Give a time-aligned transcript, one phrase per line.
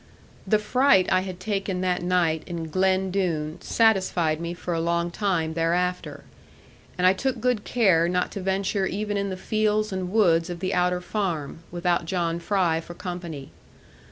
[0.47, 5.11] The fright I had taken that night in Glen Doone satisfied me for a long
[5.11, 6.23] time thereafter;
[6.97, 10.59] and I took good care not to venture even in the fields and woods of
[10.59, 13.51] the outer farm, without John Fry for company.